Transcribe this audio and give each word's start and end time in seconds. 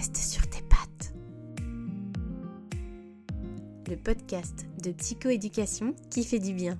Reste 0.00 0.16
sur 0.16 0.48
tes 0.48 0.62
pattes. 0.62 1.12
Le 3.86 3.96
podcast 3.96 4.64
de 4.82 4.92
psychoéducation 4.92 5.94
qui 6.08 6.24
fait 6.24 6.38
du 6.38 6.54
bien. 6.54 6.78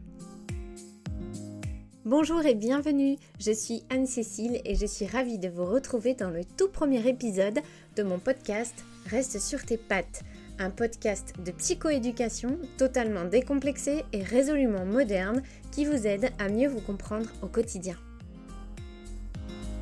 Bonjour 2.07 2.43
et 2.47 2.55
bienvenue, 2.55 3.19
je 3.39 3.53
suis 3.53 3.83
Anne-Cécile 3.91 4.63
et 4.65 4.75
je 4.75 4.87
suis 4.87 5.05
ravie 5.05 5.37
de 5.37 5.51
vous 5.51 5.67
retrouver 5.67 6.15
dans 6.15 6.31
le 6.31 6.47
tout 6.47 6.69
premier 6.69 7.07
épisode 7.07 7.61
de 7.95 8.03
mon 8.03 8.19
podcast 8.19 8.75
Reste 9.11 9.39
sur 9.39 9.67
tes 9.67 9.77
pattes, 9.77 10.23
un 10.59 10.71
podcast 10.71 11.35
de 11.45 11.51
psychoéducation 11.51 12.59
totalement 12.79 13.27
décomplexé 13.27 14.07
et 14.15 14.23
résolument 14.23 14.87
moderne 14.87 15.43
qui 15.73 15.85
vous 15.85 16.07
aide 16.07 16.31
à 16.39 16.49
mieux 16.49 16.69
vous 16.69 16.81
comprendre 16.81 17.29
au 17.43 17.49
quotidien. 17.49 17.99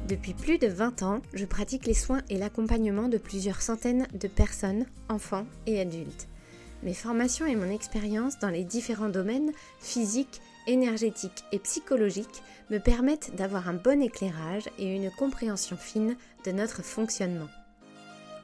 Depuis 0.08 0.32
plus 0.32 0.56
de 0.56 0.68
20 0.68 1.02
ans, 1.02 1.20
je 1.34 1.44
pratique 1.44 1.84
les 1.84 1.92
soins 1.92 2.22
et 2.30 2.38
l'accompagnement 2.38 3.08
de 3.08 3.18
plusieurs 3.18 3.60
centaines 3.60 4.06
de 4.14 4.26
personnes, 4.26 4.86
enfants 5.10 5.44
et 5.66 5.78
adultes. 5.78 6.28
Mes 6.82 6.94
formations 6.94 7.44
et 7.44 7.56
mon 7.56 7.68
expérience 7.68 8.38
dans 8.38 8.48
les 8.48 8.64
différents 8.64 9.10
domaines 9.10 9.52
physiques, 9.80 10.40
énergétiques 10.66 11.44
et 11.52 11.58
psychologiques 11.58 12.42
me 12.70 12.78
permettent 12.78 13.36
d'avoir 13.36 13.68
un 13.68 13.74
bon 13.74 14.00
éclairage 14.00 14.70
et 14.78 14.96
une 14.96 15.10
compréhension 15.10 15.76
fine 15.76 16.16
de 16.46 16.52
notre 16.52 16.82
fonctionnement. 16.82 17.48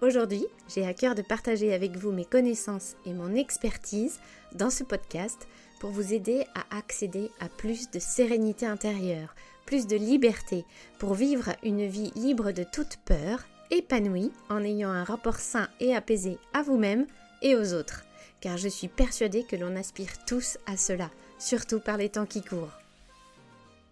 Aujourd'hui, 0.02 0.44
j'ai 0.68 0.86
à 0.86 0.92
cœur 0.92 1.14
de 1.14 1.22
partager 1.22 1.72
avec 1.72 1.96
vous 1.96 2.12
mes 2.12 2.26
connaissances 2.26 2.94
et 3.06 3.14
mon 3.14 3.34
expertise 3.34 4.20
dans 4.54 4.68
ce 4.68 4.84
podcast 4.84 5.48
pour 5.80 5.92
vous 5.92 6.12
aider 6.12 6.44
à 6.54 6.76
accéder 6.76 7.30
à 7.40 7.48
plus 7.48 7.90
de 7.90 7.98
sérénité 7.98 8.66
intérieure, 8.66 9.34
plus 9.66 9.86
de 9.86 9.96
liberté 9.96 10.64
pour 10.98 11.14
vivre 11.14 11.50
une 11.62 11.86
vie 11.86 12.12
libre 12.14 12.52
de 12.52 12.64
toute 12.64 12.98
peur, 13.04 13.44
épanouie 13.70 14.32
en 14.48 14.62
ayant 14.62 14.90
un 14.90 15.04
rapport 15.04 15.38
sain 15.38 15.68
et 15.80 15.94
apaisé 15.94 16.38
à 16.52 16.62
vous-même 16.62 17.06
et 17.42 17.56
aux 17.56 17.74
autres, 17.74 18.04
car 18.40 18.56
je 18.56 18.68
suis 18.68 18.88
persuadée 18.88 19.44
que 19.44 19.56
l'on 19.56 19.76
aspire 19.76 20.24
tous 20.26 20.58
à 20.66 20.76
cela, 20.76 21.10
surtout 21.38 21.80
par 21.80 21.96
les 21.96 22.08
temps 22.08 22.26
qui 22.26 22.42
courent. 22.42 22.78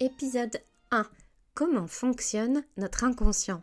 Épisode 0.00 0.60
1. 0.90 1.06
Comment 1.54 1.86
fonctionne 1.86 2.64
notre 2.76 3.04
inconscient? 3.04 3.62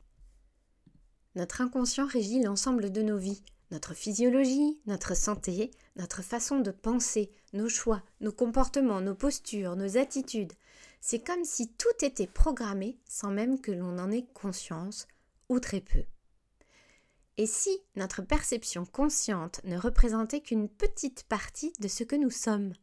Notre 1.35 1.61
inconscient 1.61 2.07
régit 2.07 2.41
l'ensemble 2.41 2.91
de 2.91 3.01
nos 3.01 3.17
vies, 3.17 3.43
notre 3.71 3.93
physiologie, 3.93 4.79
notre 4.87 5.15
santé, 5.15 5.71
notre 5.95 6.21
façon 6.21 6.59
de 6.59 6.71
penser, 6.71 7.31
nos 7.53 7.69
choix, 7.69 8.01
nos 8.19 8.31
comportements, 8.31 9.01
nos 9.01 9.15
postures, 9.15 9.75
nos 9.75 9.97
attitudes, 9.97 10.53
c'est 11.01 11.25
comme 11.25 11.43
si 11.43 11.69
tout 11.73 12.05
était 12.05 12.27
programmé 12.27 12.97
sans 13.05 13.31
même 13.31 13.59
que 13.61 13.71
l'on 13.71 13.97
en 13.99 14.11
ait 14.11 14.25
conscience, 14.33 15.07
ou 15.49 15.59
très 15.59 15.81
peu. 15.81 16.03
Et 17.37 17.45
si 17.45 17.69
notre 17.95 18.21
perception 18.21 18.85
consciente 18.85 19.61
ne 19.63 19.77
représentait 19.77 20.41
qu'une 20.41 20.67
petite 20.67 21.23
partie 21.23 21.71
de 21.79 21.87
ce 21.87 22.03
que 22.03 22.17
nous 22.17 22.29
sommes, 22.29 22.73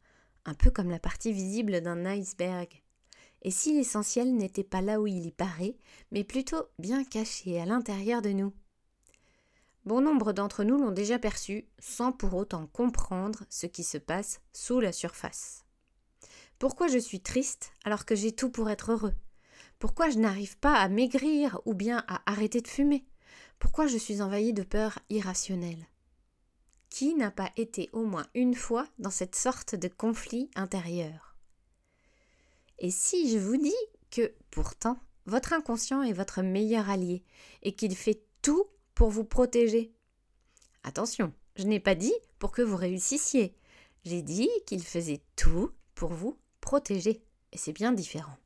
un 0.47 0.55
peu 0.55 0.71
comme 0.71 0.89
la 0.89 0.99
partie 0.99 1.33
visible 1.33 1.83
d'un 1.83 2.07
iceberg? 2.07 2.83
Et 3.43 3.51
si 3.51 3.75
l'essentiel 3.75 4.35
n'était 4.35 4.65
pas 4.65 4.81
là 4.81 4.99
où 4.99 5.07
il 5.07 5.27
y 5.27 5.31
paraît, 5.31 5.77
mais 6.11 6.25
plutôt 6.25 6.65
bien 6.79 7.05
caché 7.05 7.61
à 7.61 7.67
l'intérieur 7.67 8.23
de 8.23 8.31
nous? 8.31 8.55
Bon 9.85 10.01
nombre 10.01 10.33
d'entre 10.33 10.65
nous 10.65 10.79
l'ont 10.79 10.91
déjà 10.91 11.19
perçu 11.19 11.69
sans 11.79 12.11
pour 12.11 12.33
autant 12.33 12.67
comprendre 12.67 13.45
ce 13.51 13.67
qui 13.67 13.85
se 13.85 13.99
passe 13.99 14.41
sous 14.55 14.81
la 14.81 14.91
surface. 14.91 15.66
Pourquoi 16.59 16.89
je 16.89 16.99
suis 16.99 17.21
triste 17.21 17.73
alors 17.85 18.07
que 18.07 18.15
j'ai 18.15 18.33
tout 18.33 18.51
pour 18.51 18.71
être 18.71 18.93
heureux? 18.93 19.15
Pourquoi 19.79 20.09
je 20.09 20.19
n'arrive 20.19 20.57
pas 20.57 20.75
à 20.75 20.89
maigrir 20.89 21.61
ou 21.67 21.75
bien 21.75 22.03
à 22.09 22.23
arrêter 22.31 22.63
de 22.63 22.69
fumer? 22.69 23.05
Pourquoi 23.59 23.87
je 23.87 23.99
suis 23.99 24.23
envahie 24.23 24.55
de 24.55 24.63
peur 24.63 24.99
irrationnelle 25.11 25.87
Qui 26.89 27.15
n'a 27.15 27.31
pas 27.31 27.51
été 27.59 27.91
au 27.93 28.05
moins 28.05 28.27
une 28.35 28.55
fois 28.55 28.87
dans 28.99 29.11
cette 29.11 29.37
sorte 29.37 29.75
de 29.75 29.89
conflit 29.89 30.51
intérieur? 30.55 31.37
Et 32.79 32.91
si 32.91 33.31
je 33.31 33.39
vous 33.39 33.59
dis 33.59 33.75
que, 34.11 34.33
pourtant, 34.51 34.99
votre 35.27 35.53
inconscient 35.53 36.03
est 36.03 36.15
votre 36.15 36.41
meilleur 36.41 36.89
allié 36.89 37.23
et 37.63 37.73
qu'il 37.73 37.95
fait 37.95 38.23
tout 38.41 38.65
pour 38.95 39.11
vous 39.11 39.25
protéger? 39.25 39.93
Attention, 40.85 41.35
je 41.57 41.65
n'ai 41.65 41.81
pas 41.81 41.95
dit 41.95 42.15
pour 42.39 42.53
que 42.53 42.63
vous 42.63 42.77
réussissiez. 42.77 43.55
J'ai 44.05 44.23
dit 44.23 44.49
qu'il 44.67 44.83
faisait 44.83 45.21
tout 45.37 45.71
pour 45.95 46.13
vous 46.15 46.39
protéger, 46.67 47.23
et 47.53 47.59
c'est 47.59 47.73
bien 47.73 47.93
différent. 47.93 48.37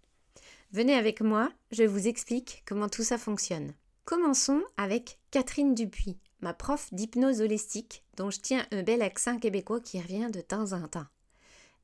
Venez 0.73 0.95
avec 0.95 1.23
moi, 1.23 1.51
je 1.73 1.85
vous 1.85 2.07
explique 2.07 2.63
comment 2.67 2.91
tout 2.91 3.03
ça 3.03 3.17
fonctionne. 3.17 3.73
Commençons 4.05 4.63
avec 4.77 5.19
Catherine 5.31 5.75
Dupuis, 5.75 6.19
ma 6.41 6.53
prof 6.53 6.93
d'hypnose 6.93 7.41
holistique, 7.41 8.05
dont 8.19 8.31
je 8.31 8.39
tiens 8.41 8.67
un 8.73 8.83
bel 8.83 9.01
accent 9.01 9.39
québécois 9.39 9.81
qui 9.81 9.99
revient 9.99 10.29
de 10.31 10.43
temps 10.43 10.75
en 10.75 10.87
temps. 10.87 11.07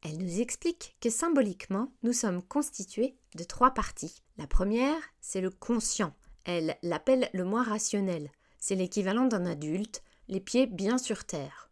Elle 0.02 0.18
nous 0.18 0.40
explique 0.40 0.94
que 1.00 1.08
symboliquement, 1.08 1.90
nous 2.02 2.12
sommes 2.12 2.42
constitués 2.42 3.16
de 3.34 3.42
trois 3.42 3.72
parties. 3.72 4.22
La 4.36 4.46
première, 4.46 5.00
c'est 5.22 5.40
le 5.40 5.50
conscient. 5.50 6.12
Elle 6.44 6.76
l'appelle 6.82 7.30
le 7.32 7.44
moi 7.44 7.62
rationnel. 7.62 8.30
C'est 8.58 8.76
l'équivalent 8.76 9.24
d'un 9.24 9.46
adulte, 9.46 10.02
les 10.28 10.40
pieds 10.40 10.66
bien 10.66 10.98
sur 10.98 11.24
terre. 11.24 11.65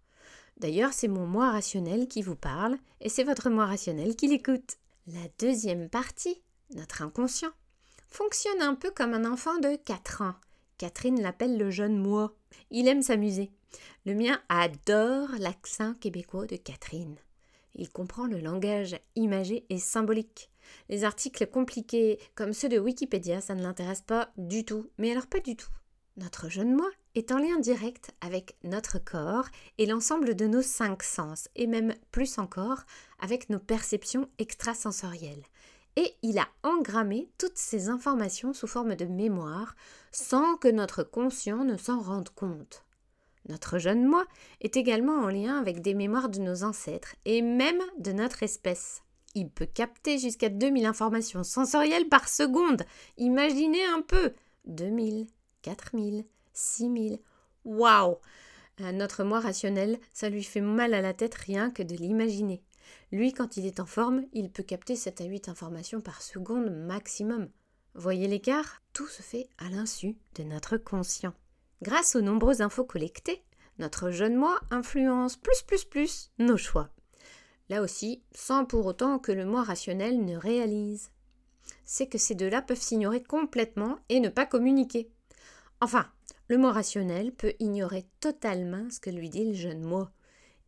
D'ailleurs, 0.59 0.93
c'est 0.93 1.09
mon 1.09 1.27
moi 1.27 1.51
rationnel 1.51 2.07
qui 2.09 2.23
vous 2.23 2.37
parle 2.37 2.77
et 3.01 3.09
c'est 3.09 3.25
votre 3.25 3.51
moi 3.51 3.67
rationnel 3.67 4.17
qui 4.17 4.29
l'écoute. 4.29 4.79
La 5.07 5.21
deuxième 5.39 5.89
partie, 5.89 6.41
notre 6.75 7.03
inconscient, 7.03 7.53
fonctionne 8.09 8.63
un 8.63 8.75
peu 8.75 8.91
comme 8.91 9.15
un 9.15 9.31
enfant 9.31 9.59
de 9.59 9.77
4 9.77 10.23
ans. 10.23 10.35
Catherine 10.79 11.21
l'appelle 11.21 11.59
le 11.59 11.71
jeune 11.71 11.99
moi. 11.99 12.35
Il 12.71 12.89
aime 12.89 13.03
s'amuser. 13.03 13.51
Le 14.07 14.15
mien 14.15 14.41
adore 14.49 15.31
l'accent 15.39 15.95
québécois 15.95 16.47
de 16.47 16.57
Catherine. 16.57 17.17
Il 17.75 17.91
comprend 17.91 18.27
le 18.27 18.39
langage 18.39 18.97
imagé 19.17 19.67
et 19.69 19.79
symbolique. 19.79 20.51
Les 20.89 21.05
articles 21.05 21.47
compliqués 21.47 22.19
comme 22.35 22.53
ceux 22.53 22.69
de 22.69 22.79
Wikipédia, 22.79 23.41
ça 23.41 23.55
ne 23.55 23.63
l'intéresse 23.63 24.03
pas 24.03 24.33
du 24.37 24.65
tout. 24.65 24.91
Mais 24.99 25.11
alors 25.11 25.27
pas 25.27 25.41
du 25.41 25.57
tout. 25.57 25.71
Notre 26.17 26.49
jeune 26.49 26.75
moi 26.75 26.91
est 27.15 27.33
en 27.33 27.39
lien 27.39 27.59
direct 27.59 28.13
avec 28.21 28.57
notre 28.65 28.99
corps 28.99 29.47
et 29.79 29.87
l'ensemble 29.87 30.35
de 30.35 30.47
nos 30.47 30.63
cinq 30.63 31.03
sens, 31.03 31.49
et 31.55 31.67
même 31.67 31.95
plus 32.11 32.39
encore 32.39 32.83
avec 33.21 33.51
nos 33.51 33.59
perceptions 33.59 34.29
extrasensorielles. 34.39 35.45
Et 35.97 36.15
il 36.23 36.39
a 36.39 36.49
engrammé 36.63 37.29
toutes 37.39 37.57
ces 37.57 37.89
informations 37.89 38.53
sous 38.53 38.67
forme 38.67 38.97
de 38.97 39.05
mémoire 39.05 39.77
sans 40.11 40.57
que 40.57 40.69
notre 40.69 41.05
conscient 41.05 41.65
ne 41.65 41.77
s'en 41.77 42.01
rende 42.01 42.31
compte. 42.31 42.85
Notre 43.49 43.79
jeune 43.79 44.05
moi 44.05 44.25
est 44.61 44.77
également 44.77 45.21
en 45.21 45.29
lien 45.29 45.59
avec 45.59 45.83
des 45.83 45.95
mémoires 45.95 46.31
de 46.31 46.41
nos 46.41 46.65
ancêtres 46.65 47.15
et 47.25 47.43
même 47.43 47.83
de 47.99 48.13
notre 48.13 48.43
espèce. 48.43 49.03
Il 49.35 49.51
peut 49.51 49.67
capter 49.67 50.19
jusqu'à 50.19 50.49
2000 50.49 50.87
informations 50.87 51.45
sensorielles 51.45 52.09
par 52.09 52.29
seconde. 52.29 52.85
Imaginez 53.19 53.85
un 53.85 54.01
peu 54.01 54.33
2000, 54.67 55.27
4000, 55.63 56.25
6000. 56.55 57.19
Waouh 57.65 58.17
Notre 58.81 59.25
moi 59.25 59.41
rationnel, 59.41 59.99
ça 60.13 60.29
lui 60.29 60.43
fait 60.43 60.61
mal 60.61 60.95
à 60.95 61.01
la 61.01 61.15
tête 61.15 61.35
rien 61.35 61.71
que 61.71 61.83
de 61.83 61.95
l'imaginer. 61.95 62.63
Lui, 63.13 63.33
quand 63.33 63.57
il 63.57 63.67
est 63.67 63.81
en 63.81 63.87
forme, 63.87 64.25
il 64.33 64.51
peut 64.51 64.63
capter 64.63 64.97
7 64.97 65.21
à 65.21 65.25
8 65.25 65.49
informations 65.49 66.01
par 66.01 66.23
seconde 66.23 66.71
maximum. 66.71 67.49
Voyez 67.95 68.27
l'écart? 68.27 68.83
Tout 68.93 69.07
se 69.07 69.23
fait 69.23 69.49
à 69.59 69.69
l'insu 69.69 70.17
de 70.35 70.43
notre 70.43 70.77
conscient. 70.77 71.33
Grâce 71.83 72.17
aux 72.17 72.23
nombreuses 72.23 72.61
infos 72.61 72.85
collectées, 72.85 73.45
notre 73.79 74.11
jeune 74.11 74.37
moi 74.37 74.59
influence 74.71 75.37
plus 75.37 75.63
plus 75.63 75.85
plus 75.85 76.31
nos 76.39 76.57
choix. 76.57 76.91
Là 77.69 77.83
aussi, 77.83 78.23
sans 78.35 78.65
pour 78.65 78.87
autant 78.87 79.19
que 79.19 79.33
le 79.33 79.45
moi 79.45 79.63
rationnel 79.63 80.25
ne 80.25 80.37
réalise. 80.37 81.11
C'est 81.85 82.07
que 82.07 82.19
ces 82.19 82.35
deux-là 82.35 82.63
peuvent 82.63 82.81
s'ignorer 82.81 83.23
complètement 83.23 83.99
et 84.09 84.21
ne 84.21 84.29
pas 84.29 84.47
communiquer. 84.47 85.11
Enfin, 85.81 86.07
le 86.49 86.59
moi 86.59 86.73
rationnel 86.73 87.33
peut 87.33 87.55
ignorer 87.59 88.07
totalement 88.21 88.89
ce 88.91 89.01
que 89.01 89.11
lui 89.11 89.31
dit 89.31 89.47
le 89.47 89.55
jeune 89.55 89.83
moi. 89.83 90.11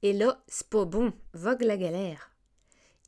Et 0.03 0.13
là, 0.13 0.43
c'est 0.49 0.67
vogue 1.33 1.63
la 1.63 1.77
galère. 1.77 2.33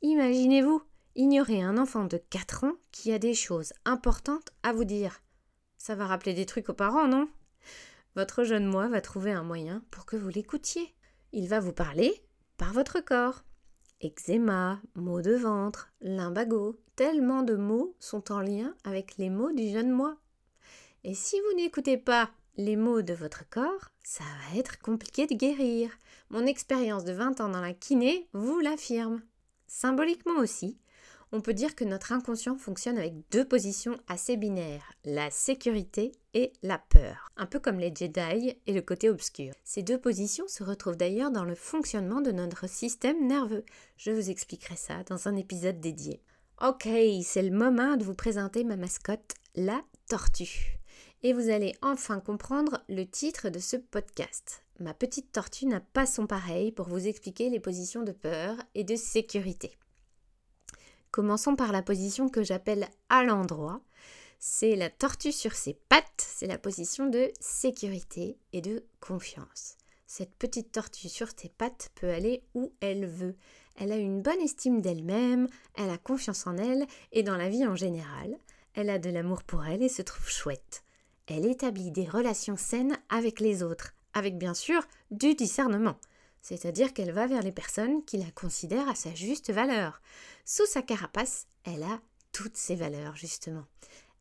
Imaginez-vous 0.01 0.81
ignorer 1.15 1.61
un 1.61 1.77
enfant 1.77 2.05
de 2.05 2.17
4 2.17 2.63
ans 2.63 2.75
qui 2.91 3.11
a 3.11 3.19
des 3.19 3.33
choses 3.33 3.73
importantes 3.85 4.49
à 4.63 4.73
vous 4.73 4.85
dire. 4.85 5.21
Ça 5.77 5.95
va 5.95 6.07
rappeler 6.07 6.33
des 6.33 6.45
trucs 6.45 6.69
aux 6.69 6.73
parents, 6.73 7.07
non? 7.07 7.29
Votre 8.15 8.43
jeune 8.43 8.65
moi 8.65 8.87
va 8.87 9.01
trouver 9.01 9.31
un 9.31 9.43
moyen 9.43 9.83
pour 9.91 10.05
que 10.05 10.15
vous 10.15 10.29
l'écoutiez. 10.29 10.93
Il 11.31 11.47
va 11.47 11.59
vous 11.59 11.73
parler 11.73 12.23
par 12.57 12.73
votre 12.73 12.99
corps. 12.99 13.43
Eczéma, 14.01 14.81
maux 14.95 15.21
de 15.21 15.35
ventre, 15.35 15.91
limbago, 16.01 16.79
tellement 16.95 17.43
de 17.43 17.55
mots 17.55 17.95
sont 17.99 18.31
en 18.31 18.39
lien 18.39 18.73
avec 18.83 19.17
les 19.17 19.29
mots 19.29 19.51
du 19.51 19.69
jeune 19.69 19.91
moi. 19.91 20.17
Et 21.03 21.13
si 21.13 21.39
vous 21.39 21.55
n'écoutez 21.55 21.97
pas 21.97 22.29
les 22.59 22.75
mots 22.75 23.01
de 23.01 23.13
votre 23.13 23.49
corps, 23.49 23.89
ça 24.03 24.25
va 24.25 24.59
être 24.59 24.79
compliqué 24.79 25.25
de 25.27 25.33
guérir. 25.33 25.89
Mon 26.29 26.45
expérience 26.45 27.05
de 27.05 27.13
20 27.13 27.39
ans 27.39 27.47
dans 27.47 27.61
la 27.61 27.73
kiné 27.73 28.27
vous 28.33 28.59
l'affirme. 28.59 29.21
Symboliquement 29.67 30.37
aussi, 30.39 30.77
on 31.31 31.39
peut 31.39 31.53
dire 31.53 31.73
que 31.73 31.85
notre 31.85 32.11
inconscient 32.11 32.57
fonctionne 32.57 32.97
avec 32.97 33.13
deux 33.31 33.45
positions 33.45 33.97
assez 34.09 34.35
binaires, 34.35 34.91
la 35.05 35.31
sécurité 35.31 36.11
et 36.33 36.51
la 36.61 36.77
peur, 36.77 37.29
un 37.37 37.45
peu 37.45 37.59
comme 37.59 37.79
les 37.79 37.95
Jedi 37.95 38.57
et 38.67 38.73
le 38.73 38.81
côté 38.81 39.09
obscur. 39.09 39.53
Ces 39.63 39.81
deux 39.81 39.97
positions 39.97 40.49
se 40.49 40.63
retrouvent 40.63 40.97
d'ailleurs 40.97 41.31
dans 41.31 41.45
le 41.45 41.55
fonctionnement 41.55 42.19
de 42.19 42.31
notre 42.31 42.67
système 42.67 43.25
nerveux. 43.25 43.63
Je 43.95 44.11
vous 44.11 44.29
expliquerai 44.29 44.75
ça 44.75 45.03
dans 45.07 45.29
un 45.29 45.37
épisode 45.37 45.79
dédié. 45.79 46.21
Ok, 46.61 46.89
c'est 47.23 47.41
le 47.41 47.55
moment 47.55 47.95
de 47.95 48.03
vous 48.03 48.15
présenter 48.15 48.65
ma 48.65 48.75
mascotte, 48.75 49.35
la 49.55 49.81
tortue. 50.09 50.78
Et 51.21 51.33
vous 51.33 51.49
allez 51.49 51.75
enfin 51.81 52.21
comprendre 52.21 52.81
le 52.87 53.03
titre 53.03 53.49
de 53.49 53.59
ce 53.59 53.75
podcast. 53.75 54.63
Ma 54.79 54.93
petite 54.93 55.33
tortue 55.33 55.65
n'a 55.65 55.81
pas 55.81 56.05
son 56.05 56.27
pareil 56.27 56.71
pour 56.71 56.87
vous 56.87 57.07
expliquer 57.07 57.49
les 57.49 57.59
positions 57.59 58.03
de 58.03 58.13
peur 58.13 58.55
et 58.73 58.85
de 58.85 58.95
sécurité. 58.95 59.77
Commençons 61.11 61.57
par 61.57 61.73
la 61.73 61.81
position 61.81 62.29
que 62.29 62.43
j'appelle 62.43 62.87
à 63.09 63.23
l'endroit. 63.23 63.81
C'est 64.39 64.77
la 64.77 64.89
tortue 64.89 65.33
sur 65.33 65.53
ses 65.53 65.73
pattes, 65.73 66.25
c'est 66.25 66.47
la 66.47 66.57
position 66.57 67.07
de 67.07 67.29
sécurité 67.41 68.37
et 68.53 68.61
de 68.61 68.85
confiance. 69.01 69.75
Cette 70.07 70.33
petite 70.35 70.71
tortue 70.71 71.09
sur 71.09 71.27
ses 71.35 71.49
pattes 71.49 71.91
peut 71.95 72.09
aller 72.09 72.43
où 72.53 72.71
elle 72.79 73.05
veut. 73.05 73.35
Elle 73.75 73.91
a 73.91 73.97
une 73.97 74.21
bonne 74.21 74.39
estime 74.39 74.81
d'elle-même, 74.81 75.49
elle 75.75 75.89
a 75.89 75.97
confiance 75.97 76.47
en 76.47 76.57
elle 76.57 76.87
et 77.11 77.23
dans 77.23 77.35
la 77.37 77.49
vie 77.49 77.65
en 77.65 77.75
général. 77.75 78.37
Elle 78.73 78.89
a 78.89 78.99
de 78.99 79.09
l'amour 79.09 79.43
pour 79.43 79.65
elle 79.65 79.83
et 79.83 79.89
se 79.89 80.01
trouve 80.01 80.29
chouette. 80.29 80.83
Elle 81.29 81.45
établit 81.45 81.91
des 81.91 82.05
relations 82.05 82.57
saines 82.57 82.97
avec 83.09 83.39
les 83.39 83.63
autres, 83.63 83.93
avec 84.13 84.37
bien 84.37 84.53
sûr 84.53 84.81
du 85.11 85.35
discernement 85.35 85.95
c'est-à-dire 86.41 86.93
qu'elle 86.93 87.11
va 87.11 87.27
vers 87.27 87.43
les 87.43 87.51
personnes 87.51 88.03
qui 88.05 88.17
la 88.17 88.31
considèrent 88.31 88.89
à 88.89 88.95
sa 88.95 89.13
juste 89.13 89.51
valeur. 89.51 90.01
Sous 90.45 90.65
sa 90.65 90.81
carapace, 90.81 91.47
elle 91.63 91.83
a 91.83 91.99
toutes 92.31 92.57
ses 92.57 92.75
valeurs, 92.75 93.15
justement. 93.15 93.65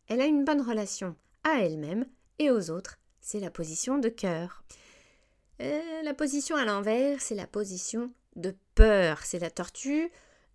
Elle 0.08 0.20
a 0.20 0.26
une 0.26 0.44
bonne 0.44 0.62
relation 0.62 1.14
à 1.44 1.60
elle-même 1.60 2.06
et 2.38 2.50
aux 2.50 2.70
autres, 2.70 2.98
c'est 3.20 3.40
la 3.40 3.50
position 3.50 3.98
de 3.98 4.08
cœur. 4.08 4.64
Euh, 5.60 6.02
la 6.02 6.14
position 6.14 6.56
à 6.56 6.64
l'envers, 6.64 7.20
c'est 7.20 7.34
la 7.34 7.46
position 7.46 8.12
de 8.36 8.54
peur, 8.74 9.20
c'est 9.24 9.38
la 9.38 9.50
tortue 9.50 10.10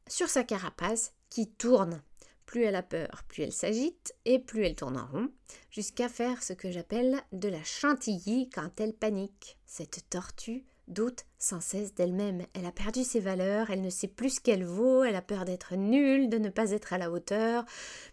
sur 0.07 0.29
sa 0.29 0.43
carapace 0.43 1.13
qui 1.29 1.49
tourne. 1.49 2.01
Plus 2.45 2.63
elle 2.63 2.75
a 2.75 2.83
peur, 2.83 3.23
plus 3.27 3.43
elle 3.43 3.53
s'agite 3.53 4.13
et 4.25 4.39
plus 4.39 4.65
elle 4.65 4.75
tourne 4.75 4.97
en 4.97 5.07
rond, 5.07 5.29
jusqu'à 5.71 6.09
faire 6.09 6.43
ce 6.43 6.53
que 6.53 6.71
j'appelle 6.71 7.21
de 7.31 7.49
la 7.49 7.63
chantilly 7.63 8.49
quand 8.49 8.79
elle 8.79 8.93
panique. 8.93 9.57
Cette 9.65 10.09
tortue 10.09 10.65
doute 10.87 11.25
sans 11.37 11.61
cesse 11.61 11.93
d'elle-même. 11.93 12.45
Elle 12.53 12.65
a 12.65 12.71
perdu 12.71 13.03
ses 13.03 13.19
valeurs, 13.19 13.69
elle 13.69 13.81
ne 13.81 13.89
sait 13.89 14.07
plus 14.07 14.35
ce 14.35 14.39
qu'elle 14.41 14.65
vaut, 14.65 15.03
elle 15.03 15.15
a 15.15 15.21
peur 15.21 15.45
d'être 15.45 15.75
nulle, 15.75 16.29
de 16.29 16.37
ne 16.37 16.49
pas 16.49 16.71
être 16.71 16.93
à 16.93 16.97
la 16.97 17.11
hauteur, 17.11 17.65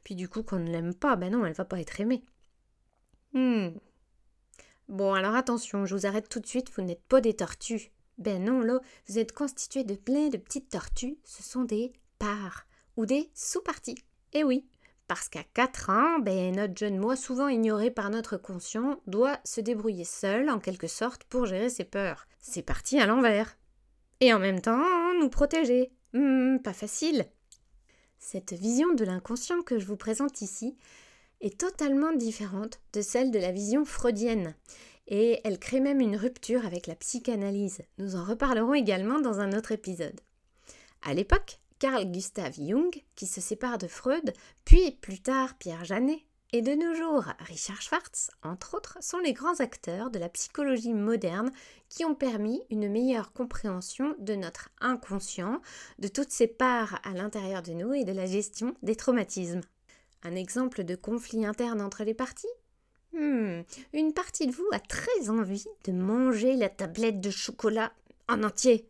puis 0.04 0.14
du 0.14 0.28
coup 0.28 0.42
qu'on 0.42 0.58
ne 0.58 0.70
l'aime 0.70 0.94
pas, 0.94 1.16
ben 1.16 1.32
non, 1.32 1.44
elle 1.44 1.52
va 1.52 1.64
pas 1.64 1.80
être 1.80 2.00
aimée. 2.00 2.24
Hmm. 3.32 3.70
Bon, 4.88 5.14
alors 5.14 5.34
attention, 5.34 5.86
je 5.86 5.94
vous 5.94 6.06
arrête 6.06 6.28
tout 6.28 6.40
de 6.40 6.46
suite, 6.46 6.70
vous 6.74 6.82
n'êtes 6.82 7.04
pas 7.04 7.20
des 7.20 7.34
tortues. 7.34 7.92
Ben 8.18 8.42
non, 8.42 8.60
là, 8.60 8.80
vous 9.08 9.18
êtes 9.18 9.32
constitué 9.32 9.84
de 9.84 9.94
plein 9.94 10.28
de 10.28 10.36
petites 10.36 10.68
tortues, 10.68 11.18
ce 11.24 11.42
sont 11.42 11.64
des 11.64 11.92
parts 12.18 12.66
ou 12.96 13.06
des 13.06 13.30
sous-parties. 13.34 13.96
Eh 14.32 14.44
oui, 14.44 14.66
parce 15.10 15.28
qu'à 15.28 15.42
4 15.54 15.90
ans, 15.90 16.18
ben, 16.20 16.54
notre 16.54 16.76
jeune 16.76 16.96
moi, 16.96 17.16
souvent 17.16 17.48
ignoré 17.48 17.90
par 17.90 18.10
notre 18.10 18.36
conscient, 18.36 19.00
doit 19.08 19.40
se 19.44 19.60
débrouiller 19.60 20.04
seul, 20.04 20.48
en 20.48 20.60
quelque 20.60 20.86
sorte, 20.86 21.24
pour 21.24 21.46
gérer 21.46 21.68
ses 21.68 21.82
peurs. 21.84 22.28
C'est 22.38 22.62
parti 22.62 23.00
à 23.00 23.06
l'envers. 23.06 23.58
Et 24.20 24.32
en 24.32 24.38
même 24.38 24.60
temps, 24.60 24.84
nous 25.18 25.28
protéger. 25.28 25.90
Hmm, 26.12 26.58
pas 26.58 26.72
facile. 26.72 27.26
Cette 28.20 28.52
vision 28.52 28.94
de 28.94 29.04
l'inconscient 29.04 29.62
que 29.62 29.78
je 29.78 29.86
vous 29.86 29.96
présente 29.96 30.42
ici 30.42 30.76
est 31.40 31.58
totalement 31.58 32.12
différente 32.12 32.80
de 32.92 33.00
celle 33.00 33.30
de 33.30 33.38
la 33.38 33.50
vision 33.50 33.84
freudienne. 33.84 34.54
Et 35.08 35.40
elle 35.42 35.58
crée 35.58 35.80
même 35.80 36.00
une 36.00 36.16
rupture 36.16 36.64
avec 36.66 36.86
la 36.86 36.94
psychanalyse. 36.94 37.82
Nous 37.98 38.14
en 38.14 38.24
reparlerons 38.24 38.74
également 38.74 39.20
dans 39.20 39.40
un 39.40 39.56
autre 39.58 39.72
épisode. 39.72 40.20
À 41.02 41.14
l'époque, 41.14 41.58
Carl 41.80 42.04
Gustav 42.12 42.52
Jung, 42.52 42.90
qui 43.16 43.26
se 43.26 43.40
sépare 43.40 43.78
de 43.78 43.86
Freud, 43.86 44.34
puis 44.66 44.98
plus 45.00 45.20
tard 45.20 45.54
Pierre 45.56 45.86
Janet, 45.86 46.20
et 46.52 46.60
de 46.60 46.72
nos 46.72 46.94
jours 46.94 47.24
Richard 47.38 47.80
Schwartz, 47.80 48.30
entre 48.42 48.74
autres, 48.74 48.98
sont 49.00 49.18
les 49.18 49.32
grands 49.32 49.60
acteurs 49.60 50.10
de 50.10 50.18
la 50.18 50.28
psychologie 50.28 50.92
moderne 50.92 51.50
qui 51.88 52.04
ont 52.04 52.14
permis 52.14 52.60
une 52.68 52.90
meilleure 52.90 53.32
compréhension 53.32 54.14
de 54.18 54.34
notre 54.34 54.68
inconscient, 54.82 55.62
de 55.98 56.08
toutes 56.08 56.32
ses 56.32 56.48
parts 56.48 57.00
à 57.02 57.12
l'intérieur 57.12 57.62
de 57.62 57.72
nous 57.72 57.94
et 57.94 58.04
de 58.04 58.12
la 58.12 58.26
gestion 58.26 58.74
des 58.82 58.94
traumatismes. 58.96 59.62
Un 60.22 60.34
exemple 60.34 60.84
de 60.84 60.96
conflit 60.96 61.46
interne 61.46 61.80
entre 61.80 62.04
les 62.04 62.14
parties? 62.14 62.46
Hmm, 63.14 63.62
Une 63.94 64.12
partie 64.12 64.46
de 64.46 64.52
vous 64.52 64.68
a 64.72 64.80
très 64.80 65.30
envie 65.30 65.64
de 65.84 65.92
manger 65.92 66.56
la 66.56 66.68
tablette 66.68 67.22
de 67.22 67.30
chocolat 67.30 67.90
en 68.28 68.42
entier 68.42 68.86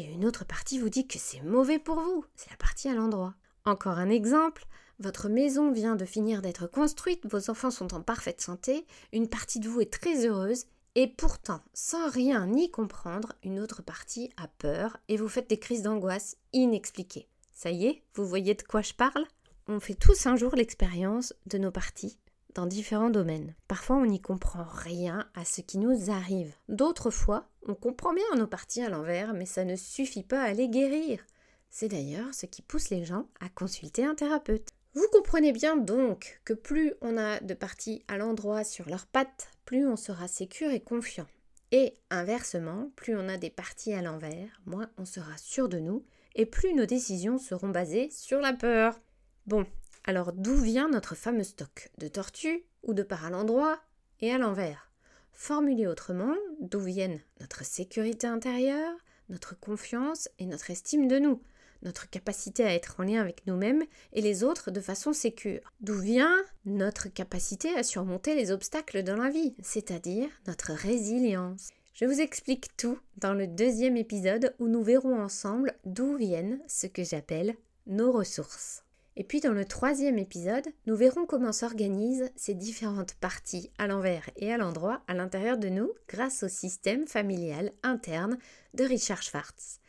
et 0.00 0.12
une 0.12 0.24
autre 0.24 0.44
partie 0.44 0.78
vous 0.78 0.88
dit 0.88 1.06
que 1.06 1.18
c'est 1.18 1.42
mauvais 1.42 1.78
pour 1.78 2.00
vous. 2.00 2.24
C'est 2.36 2.50
la 2.50 2.56
partie 2.56 2.88
à 2.88 2.94
l'endroit. 2.94 3.34
Encore 3.64 3.98
un 3.98 4.08
exemple. 4.08 4.66
Votre 4.98 5.28
maison 5.28 5.72
vient 5.72 5.96
de 5.96 6.04
finir 6.04 6.42
d'être 6.42 6.66
construite, 6.66 7.26
vos 7.26 7.50
enfants 7.50 7.70
sont 7.70 7.94
en 7.94 8.02
parfaite 8.02 8.40
santé, 8.40 8.86
une 9.12 9.28
partie 9.28 9.58
de 9.58 9.68
vous 9.68 9.80
est 9.80 9.92
très 9.92 10.26
heureuse, 10.26 10.66
et 10.94 11.06
pourtant, 11.06 11.62
sans 11.72 12.10
rien 12.10 12.46
ni 12.46 12.70
comprendre, 12.70 13.32
une 13.42 13.60
autre 13.60 13.82
partie 13.82 14.30
a 14.36 14.48
peur 14.48 14.96
et 15.08 15.16
vous 15.16 15.28
faites 15.28 15.48
des 15.48 15.58
crises 15.58 15.82
d'angoisse 15.82 16.36
inexpliquées. 16.52 17.28
Ça 17.54 17.70
y 17.70 17.86
est, 17.86 18.02
vous 18.14 18.26
voyez 18.26 18.54
de 18.54 18.62
quoi 18.62 18.82
je 18.82 18.92
parle? 18.92 19.24
On 19.68 19.80
fait 19.80 19.94
tous 19.94 20.26
un 20.26 20.36
jour 20.36 20.54
l'expérience 20.54 21.32
de 21.46 21.58
nos 21.58 21.70
parties 21.70 22.18
dans 22.60 22.66
différents 22.66 23.08
domaines. 23.08 23.54
Parfois, 23.68 23.96
on 23.96 24.04
n'y 24.04 24.20
comprend 24.20 24.64
rien 24.64 25.26
à 25.34 25.46
ce 25.46 25.62
qui 25.62 25.78
nous 25.78 26.10
arrive. 26.10 26.52
D'autres 26.68 27.10
fois, 27.10 27.48
on 27.66 27.74
comprend 27.74 28.12
bien 28.12 28.36
nos 28.36 28.46
parties 28.46 28.82
à 28.82 28.90
l'envers, 28.90 29.32
mais 29.32 29.46
ça 29.46 29.64
ne 29.64 29.76
suffit 29.76 30.24
pas 30.24 30.42
à 30.42 30.52
les 30.52 30.68
guérir. 30.68 31.24
C'est 31.70 31.88
d'ailleurs 31.88 32.34
ce 32.34 32.44
qui 32.44 32.60
pousse 32.60 32.90
les 32.90 33.02
gens 33.02 33.28
à 33.40 33.48
consulter 33.48 34.04
un 34.04 34.14
thérapeute. 34.14 34.68
Vous 34.92 35.06
comprenez 35.10 35.52
bien 35.52 35.78
donc 35.78 36.42
que 36.44 36.52
plus 36.52 36.92
on 37.00 37.16
a 37.16 37.40
de 37.40 37.54
parties 37.54 38.04
à 38.08 38.18
l'endroit 38.18 38.62
sur 38.62 38.90
leurs 38.90 39.06
pattes, 39.06 39.48
plus 39.64 39.88
on 39.88 39.96
sera 39.96 40.28
sécure 40.28 40.70
et 40.70 40.80
confiant. 40.80 41.28
Et 41.72 41.94
inversement, 42.10 42.90
plus 42.94 43.16
on 43.16 43.30
a 43.30 43.38
des 43.38 43.48
parties 43.50 43.94
à 43.94 44.02
l'envers, 44.02 44.60
moins 44.66 44.90
on 44.98 45.06
sera 45.06 45.38
sûr 45.38 45.70
de 45.70 45.78
nous, 45.78 46.04
et 46.34 46.44
plus 46.44 46.74
nos 46.74 46.84
décisions 46.84 47.38
seront 47.38 47.70
basées 47.70 48.10
sur 48.10 48.38
la 48.38 48.52
peur. 48.52 49.00
Bon, 49.46 49.64
alors 50.04 50.32
d'où 50.32 50.54
vient 50.54 50.88
notre 50.88 51.14
fameux 51.14 51.44
stock 51.44 51.90
De 51.98 52.08
tortues 52.08 52.64
ou 52.82 52.94
de 52.94 53.02
part 53.02 53.26
à 53.26 53.30
l'endroit 53.30 53.80
et 54.20 54.32
à 54.32 54.38
l'envers? 54.38 54.90
Formulé 55.32 55.86
autrement, 55.86 56.34
d'où 56.60 56.80
viennent 56.80 57.20
notre 57.40 57.64
sécurité 57.64 58.26
intérieure, 58.26 58.94
notre 59.28 59.58
confiance 59.58 60.28
et 60.38 60.46
notre 60.46 60.70
estime 60.70 61.08
de 61.08 61.18
nous, 61.18 61.40
notre 61.82 62.10
capacité 62.10 62.64
à 62.64 62.74
être 62.74 62.96
en 62.98 63.04
lien 63.04 63.20
avec 63.20 63.46
nous-mêmes 63.46 63.84
et 64.12 64.20
les 64.20 64.44
autres 64.44 64.70
de 64.70 64.80
façon 64.80 65.12
sécure. 65.12 65.72
D'où 65.80 65.98
vient 65.98 66.36
notre 66.64 67.08
capacité 67.08 67.74
à 67.74 67.82
surmonter 67.82 68.34
les 68.34 68.50
obstacles 68.50 69.02
dans 69.02 69.16
la 69.16 69.30
vie, 69.30 69.54
c'est-à-dire 69.62 70.28
notre 70.46 70.72
résilience? 70.72 71.70
Je 71.94 72.04
vous 72.04 72.20
explique 72.20 72.76
tout 72.76 72.98
dans 73.16 73.34
le 73.34 73.46
deuxième 73.46 73.96
épisode 73.96 74.54
où 74.58 74.68
nous 74.68 74.82
verrons 74.82 75.20
ensemble 75.20 75.74
d'où 75.84 76.16
viennent 76.16 76.60
ce 76.66 76.86
que 76.86 77.04
j'appelle 77.04 77.54
nos 77.86 78.12
ressources. 78.12 78.84
Et 79.20 79.22
puis 79.22 79.40
dans 79.40 79.52
le 79.52 79.66
troisième 79.66 80.16
épisode, 80.16 80.66
nous 80.86 80.96
verrons 80.96 81.26
comment 81.26 81.52
s'organisent 81.52 82.30
ces 82.36 82.54
différentes 82.54 83.12
parties 83.16 83.70
à 83.76 83.86
l'envers 83.86 84.30
et 84.36 84.50
à 84.50 84.56
l'endroit 84.56 85.02
à 85.08 85.12
l'intérieur 85.12 85.58
de 85.58 85.68
nous 85.68 85.92
grâce 86.08 86.42
au 86.42 86.48
système 86.48 87.06
familial 87.06 87.70
interne 87.82 88.38
de 88.72 88.82
Richard 88.82 89.20
Schwartz. 89.22 89.80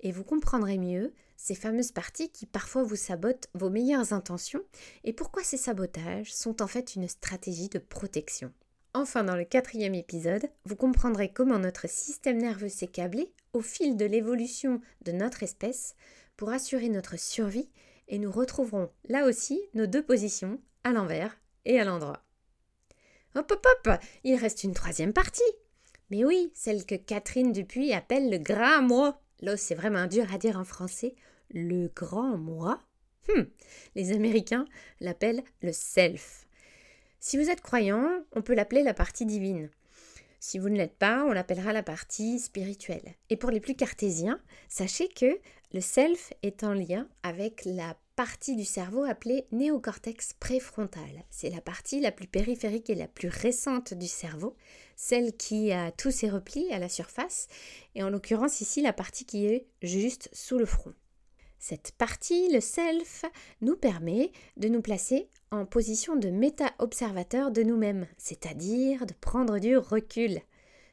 Et 0.00 0.10
vous 0.10 0.24
comprendrez 0.24 0.76
mieux 0.76 1.14
ces 1.36 1.54
fameuses 1.54 1.92
parties 1.92 2.32
qui 2.32 2.46
parfois 2.46 2.82
vous 2.82 2.96
sabotent 2.96 3.46
vos 3.54 3.70
meilleures 3.70 4.12
intentions 4.12 4.64
et 5.04 5.12
pourquoi 5.12 5.44
ces 5.44 5.56
sabotages 5.56 6.34
sont 6.34 6.60
en 6.60 6.66
fait 6.66 6.96
une 6.96 7.06
stratégie 7.06 7.68
de 7.68 7.78
protection. 7.78 8.52
Enfin, 8.92 9.22
dans 9.22 9.36
le 9.36 9.44
quatrième 9.44 9.94
épisode, 9.94 10.50
vous 10.64 10.74
comprendrez 10.74 11.32
comment 11.32 11.60
notre 11.60 11.88
système 11.88 12.38
nerveux 12.38 12.68
s'est 12.68 12.88
câblé 12.88 13.32
au 13.52 13.60
fil 13.60 13.96
de 13.96 14.04
l'évolution 14.04 14.80
de 15.02 15.12
notre 15.12 15.44
espèce 15.44 15.94
pour 16.36 16.48
assurer 16.48 16.88
notre 16.88 17.16
survie 17.20 17.68
et 18.10 18.18
nous 18.18 18.30
retrouverons 18.30 18.90
là 19.08 19.24
aussi 19.24 19.62
nos 19.72 19.86
deux 19.86 20.02
positions, 20.02 20.60
à 20.84 20.92
l'envers 20.92 21.38
et 21.64 21.80
à 21.80 21.84
l'endroit. 21.84 22.22
Hop 23.36 23.50
hop 23.50 23.66
hop 23.86 23.98
Il 24.24 24.36
reste 24.36 24.64
une 24.64 24.74
troisième 24.74 25.12
partie 25.12 25.42
Mais 26.10 26.24
oui, 26.24 26.50
celle 26.54 26.84
que 26.84 26.96
Catherine 26.96 27.52
Dupuis 27.52 27.92
appelle 27.92 28.28
le 28.28 28.38
grand 28.38 28.82
moi. 28.82 29.22
Là, 29.40 29.56
c'est 29.56 29.76
vraiment 29.76 30.06
dur 30.06 30.26
à 30.34 30.38
dire 30.38 30.58
en 30.58 30.64
français. 30.64 31.14
Le 31.50 31.88
grand 31.88 32.36
moi? 32.36 32.80
Hmm. 33.28 33.44
Les 33.94 34.12
Américains 34.12 34.66
l'appellent 35.00 35.44
le 35.62 35.72
self. 35.72 36.46
Si 37.20 37.36
vous 37.36 37.48
êtes 37.48 37.60
croyant, 37.60 38.24
on 38.32 38.42
peut 38.42 38.54
l'appeler 38.54 38.82
la 38.82 38.94
partie 38.94 39.26
divine. 39.26 39.70
Si 40.40 40.58
vous 40.58 40.70
ne 40.70 40.76
l'êtes 40.76 40.96
pas, 40.96 41.24
on 41.26 41.32
l'appellera 41.32 41.74
la 41.74 41.82
partie 41.82 42.38
spirituelle. 42.38 43.14
Et 43.28 43.36
pour 43.36 43.50
les 43.50 43.60
plus 43.60 43.74
cartésiens, 43.74 44.40
sachez 44.70 45.08
que 45.08 45.38
le 45.72 45.80
self 45.80 46.32
est 46.42 46.64
en 46.64 46.72
lien 46.72 47.06
avec 47.22 47.62
la 47.66 47.94
partie 48.16 48.56
du 48.56 48.64
cerveau 48.64 49.04
appelée 49.04 49.46
néocortex 49.52 50.34
préfrontal. 50.40 51.24
C'est 51.30 51.50
la 51.50 51.60
partie 51.60 52.00
la 52.00 52.10
plus 52.10 52.26
périphérique 52.26 52.90
et 52.90 52.94
la 52.94 53.06
plus 53.06 53.28
récente 53.28 53.94
du 53.94 54.08
cerveau, 54.08 54.56
celle 54.96 55.36
qui 55.36 55.72
a 55.72 55.92
tous 55.92 56.10
ses 56.10 56.30
replis 56.30 56.72
à 56.72 56.78
la 56.78 56.88
surface, 56.88 57.46
et 57.94 58.02
en 58.02 58.10
l'occurrence 58.10 58.60
ici 58.62 58.80
la 58.80 58.92
partie 58.92 59.26
qui 59.26 59.46
est 59.46 59.66
juste 59.82 60.30
sous 60.32 60.58
le 60.58 60.66
front. 60.66 60.94
Cette 61.62 61.92
partie, 61.92 62.50
le 62.50 62.60
self, 62.60 63.26
nous 63.60 63.76
permet 63.76 64.32
de 64.56 64.68
nous 64.68 64.80
placer 64.80 65.28
en 65.50 65.66
position 65.66 66.16
de 66.16 66.30
méta-observateur 66.30 67.50
de 67.50 67.62
nous-mêmes, 67.62 68.06
c'est-à-dire 68.16 69.04
de 69.04 69.12
prendre 69.20 69.58
du 69.58 69.76
recul. 69.76 70.40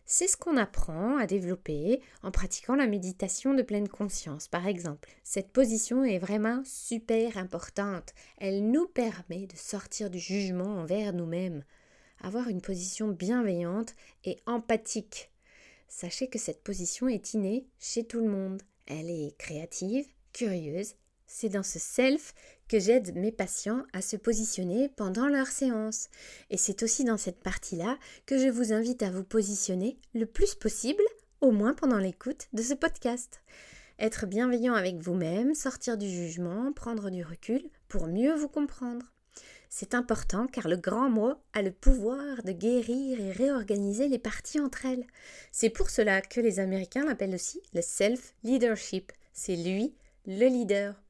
C'est 0.05 0.27
ce 0.27 0.35
qu'on 0.35 0.57
apprend 0.57 1.17
à 1.17 1.25
développer 1.25 2.01
en 2.21 2.31
pratiquant 2.31 2.75
la 2.75 2.85
méditation 2.85 3.53
de 3.53 3.61
pleine 3.61 3.87
conscience, 3.87 4.49
par 4.49 4.67
exemple. 4.67 5.09
Cette 5.23 5.53
position 5.53 6.03
est 6.03 6.19
vraiment 6.19 6.61
super 6.65 7.37
importante. 7.37 8.13
Elle 8.37 8.69
nous 8.69 8.87
permet 8.87 9.47
de 9.47 9.55
sortir 9.55 10.09
du 10.09 10.19
jugement 10.19 10.79
envers 10.79 11.13
nous-mêmes, 11.13 11.63
avoir 12.19 12.49
une 12.49 12.61
position 12.61 13.07
bienveillante 13.07 13.95
et 14.25 14.37
empathique. 14.45 15.31
Sachez 15.87 16.27
que 16.27 16.39
cette 16.39 16.61
position 16.61 17.07
est 17.07 17.33
innée 17.33 17.67
chez 17.79 18.05
tout 18.05 18.19
le 18.19 18.29
monde. 18.29 18.61
Elle 18.85 19.09
est 19.09 19.37
créative, 19.37 20.07
curieuse. 20.37 20.93
C'est 21.25 21.49
dans 21.49 21.63
ce 21.63 21.79
self 21.79 22.33
que 22.69 22.79
j'aide 22.79 23.15
mes 23.15 23.31
patients 23.31 23.83
à 23.91 24.01
se 24.01 24.15
positionner 24.15 24.89
pendant 24.95 25.27
leur 25.27 25.47
séance. 25.47 26.09
Et 26.51 26.57
c'est 26.57 26.83
aussi 26.83 27.03
dans 27.03 27.17
cette 27.17 27.41
partie-là 27.41 27.97
que 28.25 28.37
je 28.37 28.47
vous 28.47 28.71
invite 28.71 29.01
à 29.01 29.09
vous 29.09 29.23
positionner 29.23 29.97
le 30.13 30.25
plus 30.25 30.53
possible, 30.53 31.03
au 31.41 31.51
moins 31.51 31.73
pendant 31.73 31.97
l'écoute 31.97 32.47
de 32.53 32.61
ce 32.61 32.75
podcast. 32.75 33.41
Être 33.99 34.27
bienveillant 34.27 34.75
avec 34.75 34.97
vous-même, 34.97 35.55
sortir 35.55 35.97
du 35.97 36.07
jugement, 36.07 36.71
prendre 36.71 37.09
du 37.09 37.23
recul 37.23 37.63
pour 37.87 38.07
mieux 38.07 38.35
vous 38.35 38.47
comprendre. 38.47 39.11
C'est 39.69 39.95
important 39.95 40.47
car 40.47 40.67
le 40.67 40.77
grand 40.77 41.09
mot 41.09 41.33
a 41.53 41.61
le 41.61 41.71
pouvoir 41.71 42.43
de 42.43 42.51
guérir 42.51 43.19
et 43.19 43.31
réorganiser 43.31 44.07
les 44.07 44.19
parties 44.19 44.59
entre 44.59 44.85
elles. 44.85 45.05
C'est 45.51 45.71
pour 45.71 45.89
cela 45.89 46.21
que 46.21 46.39
les 46.39 46.59
Américains 46.59 47.05
l'appellent 47.05 47.35
aussi 47.35 47.61
le 47.73 47.81
self-leadership. 47.81 49.11
C'est 49.33 49.55
lui 49.55 49.93
le 50.27 50.47
leader. 50.47 51.01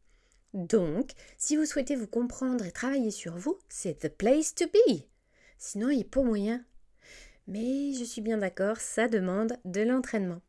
Donc, 0.53 1.11
si 1.37 1.57
vous 1.57 1.65
souhaitez 1.65 1.95
vous 1.95 2.07
comprendre 2.07 2.65
et 2.65 2.71
travailler 2.71 3.11
sur 3.11 3.35
vous, 3.35 3.57
c'est 3.67 3.99
the 3.99 4.09
place 4.09 4.53
to 4.55 4.65
be. 4.67 5.01
Sinon, 5.57 5.89
il 5.89 5.97
n'y 5.97 6.03
a 6.03 6.05
pas 6.09 6.21
moyen. 6.21 6.63
Mais 7.47 7.93
je 7.93 8.03
suis 8.03 8.21
bien 8.21 8.37
d'accord, 8.37 8.77
ça 8.77 9.07
demande 9.07 9.57
de 9.65 9.81
l'entraînement. 9.81 10.41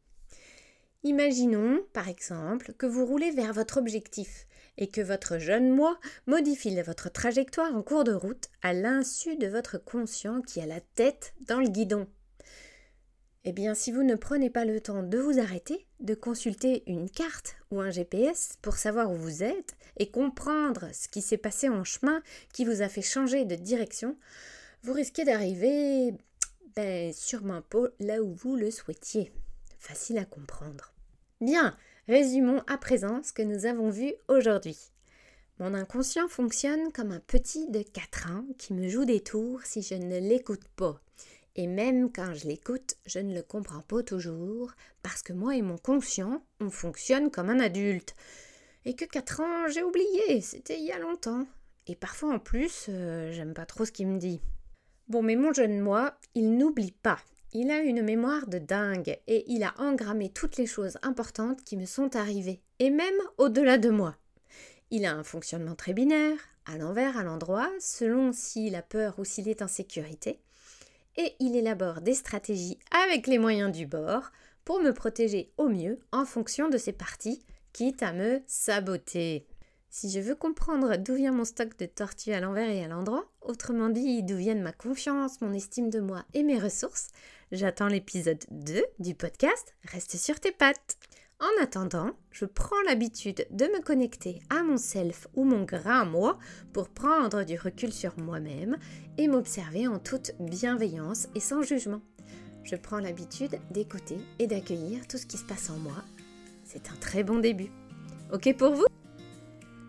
Imaginons, 1.03 1.81
par 1.93 2.09
exemple, 2.09 2.75
que 2.75 2.87
vous 2.87 3.07
roulez 3.07 3.31
vers 3.31 3.55
votre 3.55 3.79
objectif 3.79 4.47
et 4.77 4.89
que 4.89 5.01
votre 5.01 5.39
jeune 5.39 5.71
moi 5.71 5.99
modifie 6.27 6.81
votre 6.83 7.11
trajectoire 7.11 7.75
en 7.75 7.83
cours 7.83 8.05
de 8.05 8.13
route 8.13 8.49
à 8.63 8.73
l'insu 8.73 9.37
de 9.37 9.47
votre 9.47 9.79
conscient 9.79 10.43
qui 10.43 10.61
a 10.61 10.67
la 10.67 10.81
tête 10.81 11.35
dans 11.41 11.61
le 11.61 11.69
guidon. 11.69 12.07
Eh 13.45 13.53
bien, 13.53 13.75
si 13.75 13.93
vous 13.93 14.03
ne 14.03 14.17
prenez 14.17 14.51
pas 14.51 14.65
le 14.65 14.81
temps 14.81 15.03
de 15.03 15.19
vous 15.19 15.39
arrêter, 15.39 15.87
de 16.01 16.15
consulter 16.15 16.83
une 16.87 17.09
carte 17.09 17.57
ou 17.71 17.81
un 17.81 17.91
GPS 17.91 18.59
pour 18.63 18.75
savoir 18.75 19.11
où 19.11 19.15
vous 19.15 19.43
êtes 19.43 19.77
et 19.97 20.11
comprendre 20.11 20.89
ce 20.93 21.09
qui 21.09 21.23
s'est 21.23 21.39
passé 21.39 21.69
en 21.69 21.85
chemin 21.85 22.23
qui 22.53 22.65
vous 22.65 22.83
a 22.83 22.89
fait 22.89 23.03
changer 23.03 23.45
de 23.45 23.55
direction, 23.55 24.17
vous 24.83 24.93
risquez 24.93 25.25
d'arriver 25.25 26.15
ben, 26.75 27.13
sûrement 27.13 27.63
pas 27.63 27.87
là 28.01 28.23
où 28.23 28.33
vous 28.33 28.57
le 28.57 28.71
souhaitiez. 28.71 29.33
Facile 29.79 30.19
à 30.19 30.25
comprendre. 30.25 30.93
Bien, 31.41 31.77
résumons 32.09 32.63
à 32.67 32.77
présent 32.77 33.23
ce 33.23 33.33
que 33.33 33.43
nous 33.43 33.67
avons 33.67 33.91
vu 33.91 34.13
aujourd'hui. 34.27 34.77
Mon 35.61 35.75
inconscient 35.75 36.29
fonctionne 36.29 36.93
comme 36.93 37.13
un 37.13 37.21
petit 37.21 37.69
de 37.69 37.83
4 37.83 38.31
ans 38.31 38.45
qui 38.59 38.75
me 38.75 38.89
joue 38.89 39.05
des 39.05 39.21
tours 39.21 39.61
si 39.65 39.83
je 39.83 39.95
ne 39.95 40.19
l'écoute 40.19 40.67
pas. 40.77 41.01
Et 41.59 41.67
même 41.67 42.13
quand 42.13 42.35
je 42.35 42.47
l'écoute, 42.47 42.95
je 43.05 43.19
ne 43.19 43.35
le 43.35 43.43
comprends 43.43 43.81
pas 43.81 44.05
toujours, 44.05 44.71
parce 45.03 45.23
que 45.23 45.33
moi 45.33 45.57
et 45.57 45.63
mon 45.63 45.77
conscient, 45.77 46.41
on 46.61 46.71
fonctionne 46.71 47.33
comme 47.33 47.51
un 47.51 47.59
adulte. 47.59 48.15
Et 48.85 48.95
que 48.95 49.05
quatre 49.05 49.41
ans, 49.41 49.67
j'ai 49.67 49.83
oublié, 49.83 50.41
c'était 50.41 50.79
il 50.79 50.87
y 50.87 50.93
a 50.93 51.01
longtemps. 51.01 51.49
Et 51.89 51.97
parfois 51.97 52.33
en 52.33 52.39
plus, 52.39 52.87
euh, 52.89 53.33
j'aime 53.33 53.55
pas 53.55 53.67
trop 53.67 53.85
ce 53.85 53.91
qu'il 53.91 54.07
me 54.07 54.21
dit. 54.21 54.41
Bon, 55.09 55.21
mais 55.21 55.35
mon 55.35 55.53
jeune 55.53 55.81
moi, 55.81 56.17
il 56.37 56.57
n'oublie 56.57 56.93
pas. 56.93 57.19
Il 57.53 57.73
a 57.73 57.81
une 57.81 58.03
mémoire 58.03 58.47
de 58.47 58.59
dingue 58.59 59.19
et 59.27 59.43
il 59.49 59.65
a 59.65 59.75
engrammé 59.79 60.31
toutes 60.31 60.59
les 60.59 60.67
choses 60.67 60.97
importantes 61.03 61.65
qui 61.65 61.77
me 61.77 61.87
sont 61.87 62.15
arrivées, 62.15 62.63
et 62.79 62.91
même 62.91 63.19
au-delà 63.37 63.79
de 63.79 63.91
moi. 63.91 64.15
Il 64.93 65.05
a 65.05 65.13
un 65.13 65.25
fonctionnement 65.25 65.75
très 65.75 65.93
binaire, 65.93 66.39
à 66.67 66.79
l'envers, 66.79 67.17
à 67.17 67.25
l'endroit, 67.25 67.69
selon 67.81 68.33
s'il 68.33 68.77
a 68.77 68.83
peur 68.83 69.19
ou 69.19 69.25
s'il 69.25 69.49
est 69.49 69.61
en 69.61 69.67
sécurité 69.69 70.39
et 71.19 71.35
il 71.41 71.57
élabore 71.57 72.01
des 72.01 72.15
stratégies 72.15 72.79
avec 72.91 73.27
les 73.27 73.39
moyens 73.39 73.71
du 73.71 73.87
bord 73.87 74.31
pour 74.65 74.81
me 74.81 74.93
protéger 74.93 75.53
au 75.59 75.69
mieux 75.69 75.99
en 76.13 76.25
fonction 76.25 76.71
de 76.71 76.79
ses 76.79 76.93
parties, 76.93 77.43
quitte 77.73 78.03
à 78.03 78.13
me 78.13 78.41
saboter. 78.47 79.47
Si 79.91 80.11
je 80.11 80.21
veux 80.21 80.35
comprendre 80.35 80.97
d'où 80.97 81.15
vient 81.15 81.33
mon 81.33 81.45
stock 81.45 81.77
de 81.79 81.87
tortues 81.87 82.33
à 82.33 82.41
l'envers 82.41 82.71
et 82.71 82.85
à 82.85 82.89
l'endroit, 82.89 83.31
autrement 83.41 83.89
dit 83.89 84.23
d'où 84.23 84.37
viennent 84.37 84.63
ma 84.63 84.73
confiance, 84.73 85.41
mon 85.41 85.53
estime 85.53 85.91
de 85.91 86.01
moi 86.01 86.25
et 86.35 86.43
mes 86.43 86.59
ressources, 86.59 87.09
j'attends 87.51 87.89
l'épisode 87.89 88.45
2 88.51 88.85
du 88.99 89.15
podcast 89.15 89.75
Reste 89.85 90.17
sur 90.17 90.39
tes 90.39 90.53
pattes. 90.53 90.99
En 91.41 91.63
attendant, 91.63 92.11
je 92.33 92.47
prends 92.47 92.83
l'habitude 92.85 93.47
de 93.53 93.67
me 93.67 93.81
connecter 93.81 94.41
à 94.51 94.65
mon 94.65 94.77
self 94.77 95.29
ou 95.37 95.45
mon 95.45 95.63
grand 95.63 96.05
moi 96.05 96.37
pour 96.73 96.89
prendre 96.89 97.45
du 97.45 97.57
recul 97.57 97.93
sur 97.93 98.19
moi-même 98.19 98.77
et 99.19 99.29
m'observer 99.29 99.87
en 99.87 100.01
toute 100.01 100.33
bienveillance 100.41 101.29
et 101.37 101.41
sans 101.41 101.63
jugement. 101.63 102.01
Je 102.65 102.75
prends 102.75 102.99
l'habitude 102.99 103.61
d'écouter 103.71 104.19
et 104.41 104.49
d'accueillir 104.49 105.07
tout 105.07 105.17
ce 105.17 105.27
qui 105.27 105.37
se 105.37 105.45
passe 105.45 105.71
en 105.71 105.77
moi. 105.77 106.03
C'est 106.65 106.91
un 106.91 106.97
très 106.97 107.23
bon 107.23 107.39
début. 107.39 107.71
Ok 108.33 108.53
pour 108.57 108.75
vous? 108.75 108.87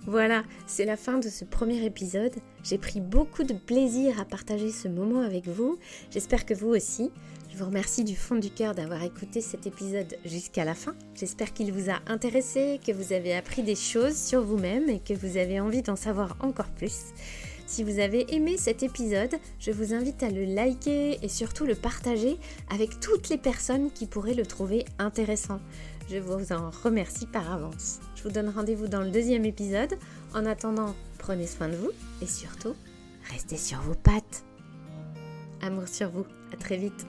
Voilà, 0.06 0.44
c'est 0.68 0.86
la 0.86 0.98
fin 0.98 1.18
de 1.18 1.30
ce 1.30 1.46
premier 1.46 1.84
épisode. 1.84 2.36
J'ai 2.64 2.78
pris 2.78 3.02
beaucoup 3.02 3.44
de 3.44 3.54
plaisir 3.54 4.20
à 4.20 4.26
partager 4.26 4.72
ce 4.72 4.88
moment 4.88 5.22
avec 5.22 5.48
vous. 5.48 5.80
J'espère 6.12 6.46
que 6.46 6.54
vous 6.54 6.70
aussi. 6.70 7.12
Je 7.52 7.58
vous 7.58 7.66
remercie 7.66 8.04
du 8.04 8.16
fond 8.16 8.36
du 8.36 8.52
cœur 8.52 8.76
d'avoir 8.76 9.02
écouté 9.04 9.42
cet 9.42 9.66
épisode 9.66 10.18
jusqu'à 10.24 10.66
la 10.66 10.76
fin. 10.76 10.94
J'espère 11.16 11.52
qu'il 11.52 11.74
vous 11.74 11.90
a 11.90 12.00
intéressé, 12.08 12.80
que 12.86 12.92
vous 12.92 13.12
avez 13.12 13.36
appris 13.36 13.64
des 13.64 13.76
choses 13.76 14.16
sur 14.16 14.44
vous-même 14.44 14.88
et 14.88 15.00
que 15.00 15.16
vous 15.16 15.36
avez 15.38 15.60
envie 15.60 15.82
d'en 15.82 15.96
savoir 15.96 16.38
encore 16.42 16.70
plus. 16.70 17.06
Si 17.66 17.84
vous 17.84 18.00
avez 18.00 18.34
aimé 18.34 18.56
cet 18.58 18.84
épisode, 18.84 19.36
je 19.60 19.72
vous 19.72 19.94
invite 19.94 20.22
à 20.24 20.30
le 20.30 20.46
liker 20.46 21.20
et 21.24 21.28
surtout 21.28 21.66
le 21.66 21.76
partager 21.76 22.38
avec 22.72 23.00
toutes 23.00 23.30
les 23.30 23.38
personnes 23.38 23.92
qui 23.92 24.06
pourraient 24.06 24.34
le 24.36 24.46
trouver 24.46 24.86
intéressant. 25.00 25.60
Je 26.10 26.18
vous 26.18 26.54
en 26.54 26.70
remercie 26.70 27.28
par 27.28 27.52
avance. 27.52 28.00
Je 28.16 28.24
vous 28.24 28.32
donne 28.32 28.50
rendez-vous 28.50 28.88
dans 28.88 29.02
le 29.02 29.12
deuxième 29.12 29.46
épisode. 29.46 29.98
En 30.34 30.46
attendant, 30.46 30.96
prenez 31.18 31.48
soin 31.48 31.68
de 31.68 31.76
vous 31.76 31.92
et 32.22 32.28
surtout, 32.28 32.76
restez 33.32 33.58
sur 33.58 33.80
vos 33.82 33.96
pattes. 33.96 34.44
Amour 35.62 35.88
sur 35.88 36.10
vous. 36.10 36.26
À 36.54 36.58
très 36.58 36.78
vite. 36.78 37.06